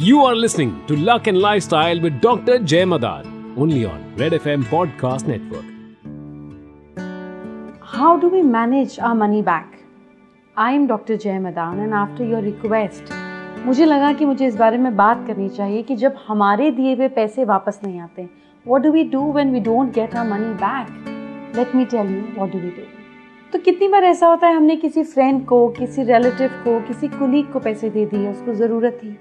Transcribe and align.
You 0.00 0.20
are 0.24 0.36
listening 0.36 0.86
to 0.86 0.94
Luck 0.96 1.26
and 1.26 1.40
Lifestyle 1.40 2.00
with 2.00 2.20
Dr. 2.20 2.60
Jay 2.60 2.84
Madan, 2.84 3.54
only 3.56 3.84
on 3.84 4.14
Red 4.16 4.30
FM 4.30 4.62
Podcast 4.64 5.26
Network. 5.26 5.64
How 7.82 8.16
do 8.16 8.28
we 8.28 8.42
manage 8.42 9.00
our 9.00 9.16
money 9.16 9.42
back? 9.42 9.80
I 10.56 10.70
am 10.70 10.86
Dr. 10.86 11.16
Jay 11.16 11.36
Madan 11.40 11.80
and 11.80 11.92
after 11.92 12.24
your 12.24 12.42
request, 12.42 13.10
मुझे 13.64 13.86
लगा 13.86 14.12
कि 14.12 14.24
मुझे 14.24 14.46
इस 14.46 14.56
बारे 14.56 14.78
में 14.78 14.94
बात 14.96 15.26
करनी 15.26 15.48
चाहिए 15.56 15.82
कि 15.82 15.96
जब 15.96 16.18
हमारे 16.26 16.70
दिए 16.70 16.94
हुए 16.94 17.08
पैसे 17.16 17.44
वापस 17.44 17.80
नहीं 17.84 18.00
आते 18.00 18.28
what 18.66 18.82
do 18.82 18.92
we 18.92 19.02
do 19.16 19.32
when 19.32 19.52
we 19.52 19.60
don't 19.60 19.92
get 19.94 20.14
our 20.16 20.28
money 20.28 20.52
back 20.62 21.56
let 21.56 21.74
me 21.76 21.84
tell 21.96 22.14
you 22.14 22.22
what 22.38 22.52
do 22.52 22.58
we 22.58 22.70
do 22.70 22.82
तो 23.52 23.58
कितनी 23.64 23.88
बार 23.88 24.04
ऐसा 24.04 24.26
होता 24.26 24.46
है 24.48 24.54
हमने 24.56 24.76
किसी 24.76 25.02
फ्रेंड 25.02 25.44
को 25.46 25.66
किसी 25.78 26.02
रिलेटिव 26.12 26.62
को 26.64 26.78
किसी 26.88 27.08
कुलीग 27.18 27.52
को 27.52 27.60
पैसे 27.60 27.90
दे 27.90 28.04
दिए 28.06 28.30
उसको 28.30 28.54
ज़रूरत 28.54 28.98
थी 29.02 29.16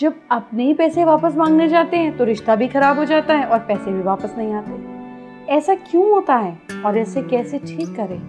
जब 0.00 0.14
अपने 0.30 0.64
ही 0.64 0.74
पैसे 0.74 1.04
वापस 1.04 1.34
मांगने 1.36 1.68
जाते 1.68 1.96
हैं 1.96 2.16
तो 2.16 2.24
रिश्ता 2.24 2.54
भी 2.56 2.68
खराब 2.68 2.98
हो 2.98 3.04
जाता 3.04 3.34
है 3.34 3.46
और 3.46 3.58
पैसे 3.58 3.92
भी 3.92 4.02
वापस 4.02 4.34
नहीं 4.38 4.52
आते। 4.54 5.52
ऐसा 5.52 5.74
क्यों 5.74 6.08
होता 6.10 6.34
है 6.36 6.82
और 6.86 6.98
ऐसे 6.98 7.22
कैसे 7.22 7.58
ठीक 7.58 7.94
करें? 7.96 8.20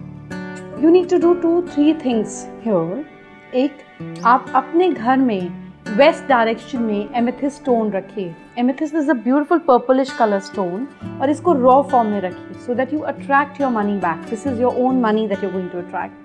You 0.82 0.90
need 0.90 1.08
to 1.10 1.18
do 1.18 1.34
two 1.34 1.60
three 1.62 1.92
things 1.94 2.46
here 2.64 3.04
एक, 3.54 3.76
आप 4.24 4.46
अपने 4.54 4.88
घर 4.88 5.16
में 5.16 5.48
वेस्ट 5.88 6.26
डायरेक्शन 6.28 6.82
में 6.82 7.08
एमेथिस 7.14 7.56
स्टोन 7.56 7.90
रखिए। 7.90 8.34
Amethyst 8.58 8.94
is 8.94 9.10
a 9.10 9.14
beautiful 9.14 9.58
purplish 9.58 10.10
colour 10.10 10.40
stone 10.40 10.86
और 11.22 11.30
इसको 11.30 11.52
रॉ 11.52 11.80
फॉर्म 11.82 12.08
में 12.08 12.20
रखिए 12.20 12.58
so 12.66 12.74
that 12.74 12.92
you 12.92 13.00
attract 13.00 13.60
your 13.60 13.70
money 13.70 13.96
back 13.98 14.28
this 14.30 14.46
is 14.46 14.60
your 14.62 14.76
own 14.76 15.00
money 15.00 15.26
that 15.28 15.44
you 15.44 15.50
going 15.50 15.70
to 15.70 15.78
attract 15.78 16.22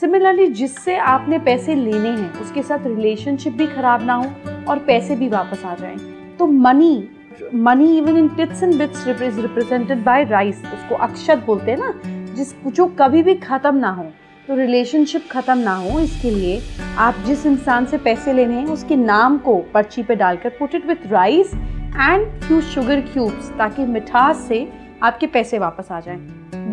similarly 0.00 0.46
जिससे 0.46 0.96
आपने 0.96 1.38
पैसे 1.38 1.74
लेने 1.74 2.08
हैं, 2.10 2.32
उसके 2.40 2.62
साथ 2.62 2.86
रिलेशनशिप 2.86 3.52
भी 3.52 3.66
खराब 3.66 4.02
ना 4.02 4.14
हो। 4.14 4.24
और 4.64 4.78
पैसे 4.86 5.16
भी 5.16 5.28
वापस 5.28 5.64
आ 5.64 5.74
जाएँ। 5.74 5.96
तो 6.38 6.46
money 6.46 7.08
money 7.56 7.96
even 7.98 8.16
in 8.16 8.28
tits 8.28 8.62
and 8.62 8.74
bits 8.78 9.06
is 9.08 9.40
represented 9.40 10.02
by 10.04 10.24
rice 10.24 10.62
उसको 10.64 10.94
अक्षत 10.96 11.42
बोलते 11.46 11.70
हैं 11.70 11.78
ना, 11.78 11.92
जिस, 12.34 12.54
जो 12.66 12.86
कभी 12.98 13.22
भी 13.22 13.34
ख़त्म 13.36 13.76
ना 13.76 13.90
हो 13.90 14.04
तो 14.48 14.54
रिलेशनशिप 14.56 15.26
ख़त्म 15.30 15.58
ना 15.58 15.74
हो, 15.74 15.98
इसके 16.00 16.30
लिए 16.30 16.60
आप 16.98 17.16
जिस 17.26 17.44
इंसान 17.46 17.86
से 17.86 17.98
पैसे 17.98 18.32
लेने 18.32 18.54
हैं, 18.54 18.66
उसके 18.66 18.96
नाम 18.96 19.38
को 19.38 19.56
पर्ची 19.74 20.02
पे 20.02 20.14
डालकर 20.16 20.48
put 20.58 20.74
it 20.74 20.86
with 20.86 21.06
rice 21.12 21.54
and 21.54 22.26
few 22.42 22.60
sugar 22.62 23.00
cubes 23.02 23.50
ताकि 23.58 23.86
मिठास 23.86 24.46
से 24.48 24.66
आपके 25.02 25.26
पैसे 25.28 25.58
वापस 25.58 25.92
आ 25.92 26.00
जाएँ। 26.00 26.18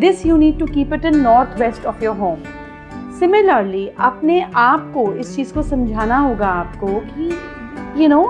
This 0.00 0.24
you 0.26 0.36
need 0.36 0.58
to 0.58 0.66
keep 0.66 0.92
it 0.92 1.04
in 1.04 1.20
north 1.20 1.60
west 1.60 1.86
of 1.86 2.04
your 2.04 2.16
home 2.16 2.42
similarly 3.18 3.86
अपने 4.00 4.40
आप 4.56 4.90
को 4.94 5.12
इस 5.14 5.34
चीज़ 5.36 5.52
को 5.54 5.62
समझाना 5.64 6.18
होगा 6.18 6.48
आपको 6.48 7.00
कि 7.06 8.02
यू 8.02 8.08
नो 8.08 8.22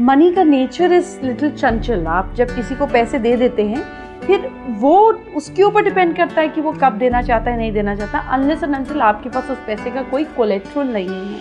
मनी 0.00 0.32
का 0.32 0.42
नेचर 0.44 0.92
इज़ 0.92 1.20
लिटिल 1.22 1.50
चंचल 1.50 2.06
आप 2.08 2.34
जब 2.36 2.54
किसी 2.56 2.74
को 2.74 2.86
पैसे 2.86 3.18
दे 3.18 3.36
देते 3.36 3.62
हैं, 3.64 3.82
फिर 4.20 4.48
वो 4.80 4.96
उसके 5.36 5.62
ऊपर 5.62 5.84
डिपेंड 5.84 6.16
करता 6.16 6.40
है 6.40 6.48
कि 6.48 6.60
वो 6.60 6.72
कब 6.82 6.98
देना 6.98 7.22
चाहता 7.22 7.50
है, 7.50 7.56
नहीं 7.56 7.72
देना 7.72 7.94
चाहता 7.96 8.18
अनलेस 8.34 8.64
अनटिल 8.64 9.00
आपके 9.02 9.28
पास 9.28 9.50
उस 9.50 9.58
पैसे 9.66 9.90
का 9.90 10.02
कोई 10.10 10.24
कोलेट्रल 10.36 10.92
नहीं 10.92 11.08
है। 11.08 11.40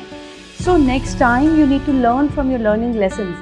So 0.64 0.78
next 0.78 1.20
time 1.20 1.60
you 1.60 1.66
need 1.68 1.86
to 1.86 1.94
learn 1.94 2.28
from 2.28 2.52
your 2.52 2.62
learning 2.62 2.96
lesson 2.96 3.34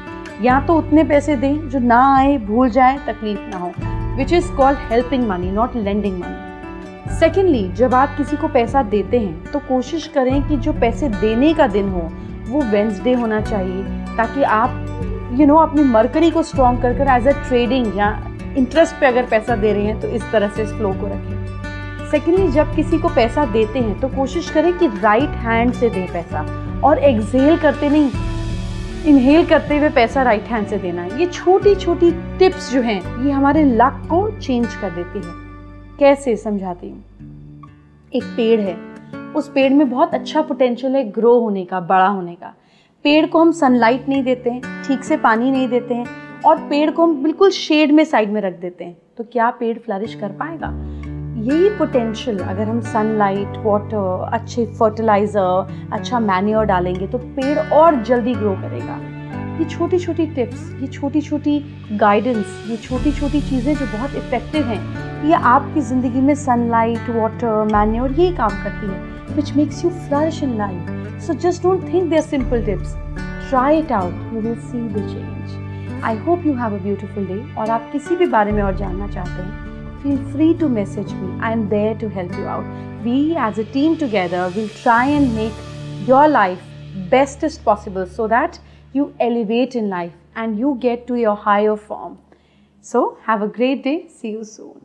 या 0.41 0.59
तो 0.67 0.77
उतने 0.77 1.03
पैसे 1.03 1.35
दें 1.35 1.69
जो 1.69 1.79
ना 1.79 2.01
आए, 2.15 2.37
भूल 2.39 2.69
जाए, 2.69 2.97
तकलीफ़ 3.07 3.39
ना 3.49 3.57
हो 3.57 3.71
which 4.17 4.33
is 4.33 4.51
called 4.53 4.79
helping 4.91 5.27
money 5.27 5.51
not 5.51 5.75
lending 5.75 6.19
money 6.19 6.42
secondly 7.09 7.67
जब 7.69 7.93
आप 7.93 8.15
किसी 8.17 8.37
को 8.37 8.47
पैसा 8.47 8.81
देते 8.83 9.19
हैं 9.19 9.51
तो 9.51 9.59
कोशिश 9.59 10.07
करें 10.07 10.47
कि 10.47 10.57
जो 10.57 10.73
पैसे 10.73 11.09
देने 11.09 11.53
का 11.53 11.67
दिन 11.67 11.89
हो 11.89 12.09
वो 12.47 12.61
वेंसडे 12.61 13.13
होना 13.13 13.41
चाहिए 13.41 13.83
ताकि 14.17 14.43
आप 14.43 14.69
यू 15.31 15.37
you 15.37 15.47
नो 15.47 15.53
know, 15.53 15.67
अपनी 15.69 15.83
मरकरी 15.83 16.31
को 16.31 16.43
स्ट्रॉन्ग 16.43 16.81
कर 16.81 16.97
कर 16.97 17.07
एज 17.07 17.27
अ 17.27 17.31
ट्रेडिंग 17.47 17.97
या 17.97 18.09
इंटरेस्ट 18.57 18.95
पे 18.95 19.05
अगर 19.05 19.25
पैसा 19.25 19.55
दे 19.55 19.73
रहे 19.73 19.83
हैं 19.83 19.99
तो 20.01 20.07
इस 20.07 20.31
तरह 20.31 20.47
से 20.47 20.63
इस 20.63 20.69
फ्लो 20.69 20.93
को 20.93 21.07
रखें। 21.07 22.09
सेकेंडली 22.11 22.47
जब 22.47 22.75
किसी 22.75 22.97
को 22.97 23.09
पैसा 23.09 23.45
देते 23.45 23.79
हैं 23.79 23.99
तो 23.99 24.07
कोशिश 24.07 24.49
करें 24.49 24.73
कि 24.77 24.87
राइट 24.87 25.29
हैंड 25.45 25.73
से 25.73 25.89
दें 25.89 26.07
पैसा 26.07 26.45
और 26.83 26.99
एक्सेल 26.99 27.57
करते 27.57 27.89
नहीं 27.89 28.09
इनहेल 29.05 29.45
करते 29.45 29.77
हुए 29.77 29.89
पैसा 29.89 30.23
राइट 30.23 30.43
हैंड 30.43 30.67
से 30.67 30.77
देना 30.77 31.05
ये 31.17 31.25
छोटी 31.25 31.75
छोटी 31.75 32.11
टिप्स 32.39 32.71
जो 32.73 32.81
हैं 32.81 33.01
ये 33.25 33.31
हमारे 33.31 33.63
लक 33.65 34.07
को 34.09 34.29
चेंज 34.39 34.75
कर 34.75 34.89
देती 34.89 35.27
है। 35.27 35.42
कैसे 35.99 36.35
समझाती 36.35 36.89
हूँ? 36.89 37.03
एक 38.13 38.23
पेड़ 38.37 38.59
है। 38.61 38.75
उस 39.33 39.49
पेड़ 39.49 39.73
में 39.73 39.89
बहुत 39.89 40.13
अच्छा 40.13 40.41
पोटेंशियल 40.41 40.95
है 40.95 41.03
ग्रो 41.11 41.39
होने 41.39 41.65
का, 41.65 41.79
बड़ा 41.79 42.07
होने 42.07 42.35
का। 42.35 42.53
पेड़ 43.05 43.25
को 43.25 43.39
हम 43.39 43.51
सनलाइट 43.51 44.09
नहीं 44.09 44.23
देते 44.23 44.49
हैं, 44.49 44.61
ठीक 44.83 45.03
से 45.03 45.17
पानी 45.17 45.51
नहीं 45.51 45.67
देते 45.67 45.93
हैं 45.93 46.41
और 46.45 46.59
पेड़ 46.59 46.89
को 46.91 47.03
हम 47.03 47.23
बिल्कुल 47.23 47.49
शेड 47.49 47.91
में 47.91 48.03
साइड 48.03 48.29
में 48.29 48.41
रख 48.41 48.59
देते 48.59 48.83
हैं। 48.83 48.97
तो 49.17 49.23
क्या 49.23 49.49
पेड़ 49.49 49.77
फ्लरिश 49.77 50.15
कर 50.15 50.31
पाएगा? 50.31 50.73
यही 51.43 51.69
पोटेंशियल 51.69 52.39
अगर 52.39 52.63
हम 52.63 52.81
सनलाइट 52.81 53.57
वाटर 53.57 54.29
अच्छे 54.33 54.65
फर्टिलाइज़र 54.65 55.89
अच्छा 55.93 56.19
मैन्योर 56.19 56.65
डालेंगे 56.65 57.07
तो 57.07 57.17
पेड़ 57.17 57.57
और 57.59 58.03
जल्दी 58.03 58.33
ग्रो 58.33 58.53
करेगा। 58.53 58.99
ये 59.59 59.65
छोटी 59.69 59.99
छोटी 59.99 60.25
टिप्स 60.35 60.61
ये 60.81 60.87
छोटी 60.87 61.21
छोटी 61.21 61.59
गाइडेंस 61.97 62.63
ये 62.67 62.77
छोटी 62.83 63.11
छोटी 63.19 63.41
चीज़ें 63.49 63.73
जो 63.75 63.85
बहुत 63.85 64.15
इफ़ेक्टिव 64.15 64.65
हैं 64.67 65.27
ये 65.27 65.33
आपकी 65.49 65.81
ज़िंदगी 65.89 66.21
में 66.21 66.33
सनलाइट 66.35 67.09
वाटर 67.15 67.63
मैन्योर 67.73 68.11
ये 68.19 68.31
काम 68.37 68.63
करती 68.63 68.87
है 68.93 69.35
which 69.35 69.51
makes 69.57 69.83
you 69.85 69.91
flourish 70.07 70.41
in 70.43 70.57
life 70.57 71.21
so 71.25 71.33
just 71.47 71.63
don't 71.63 71.83
think 71.93 72.09
there 72.09 72.21
simple 72.21 72.65
tips 72.65 72.95
try 73.49 73.79
it 73.79 73.91
out 73.91 74.33
you 74.33 74.41
will 74.41 74.55
see 74.61 74.87
the 74.89 75.07
change 75.09 76.01
I 76.03 76.17
hope 76.25 76.45
you 76.45 76.53
have 76.53 76.75
a 76.75 76.83
beautiful 76.83 77.27
day 77.27 77.43
और 77.57 77.69
आप 77.69 77.89
किसी 77.91 78.15
भी 78.15 78.25
बारे 78.37 78.51
में 78.51 78.61
और 78.63 78.75
जानना 78.77 79.07
चाहते 79.07 79.41
हैं 79.41 79.71
feel 80.03 80.17
free 80.31 80.53
to 80.55 80.67
message 80.67 81.11
me. 81.13 81.27
I 81.39 81.53
am 81.53 81.69
there 81.69 81.95
to 81.95 82.09
help 82.09 82.35
you 82.35 82.45
out. 82.45 82.65
We, 83.05 83.35
as 83.37 83.57
a 83.57 83.63
team 83.65 83.97
together, 83.97 84.51
will 84.53 84.67
try 84.69 85.05
and 85.07 85.33
make 85.33 85.53
your 86.05 86.27
life 86.27 86.61
best 87.09 87.43
as 87.43 87.57
possible 87.57 88.05
so 88.05 88.27
that 88.27 88.59
you 88.93 89.13
elevate 89.19 89.75
in 89.75 89.89
life 89.89 90.13
and 90.35 90.57
you 90.57 90.77
get 90.79 91.07
to 91.07 91.15
your 91.15 91.35
higher 91.35 91.75
form. 91.75 92.17
So, 92.81 93.17
have 93.23 93.41
a 93.41 93.47
great 93.47 93.83
day. 93.83 94.07
See 94.07 94.31
you 94.31 94.43
soon. 94.43 94.81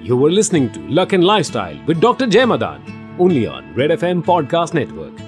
You 0.00 0.16
were 0.16 0.30
listening 0.30 0.70
to 0.72 0.80
Luck 0.88 1.12
and 1.12 1.24
Lifestyle 1.24 1.78
with 1.86 2.00
Dr. 2.00 2.26
Jay 2.26 2.44
Madan, 2.44 3.16
only 3.18 3.46
on 3.46 3.74
Red 3.74 3.90
FM 3.90 4.22
Podcast 4.24 4.74
Network. 4.74 5.25